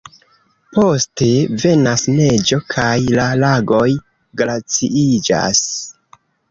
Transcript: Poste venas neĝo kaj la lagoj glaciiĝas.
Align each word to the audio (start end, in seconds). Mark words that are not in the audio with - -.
Poste 0.77 1.27
venas 1.65 2.07
neĝo 2.15 2.61
kaj 2.73 2.89
la 3.21 3.29
lagoj 3.45 3.87
glaciiĝas. 4.43 5.65